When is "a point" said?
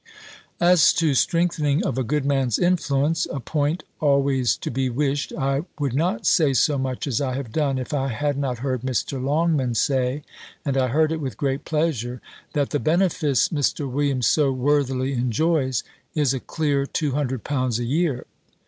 3.29-3.83